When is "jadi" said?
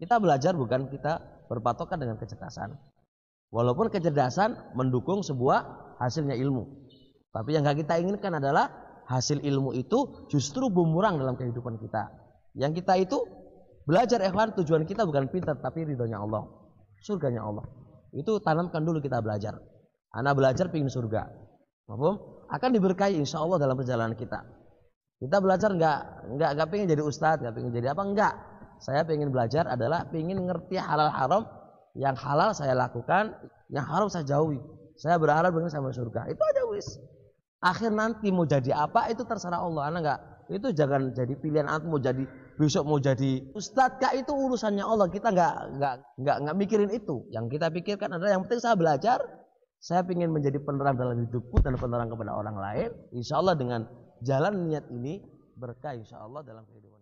26.88-27.02, 27.76-27.92, 38.48-38.72, 41.14-41.30, 42.02-42.26, 42.98-43.54